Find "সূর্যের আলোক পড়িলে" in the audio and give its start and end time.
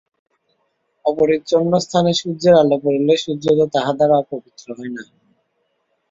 2.19-3.15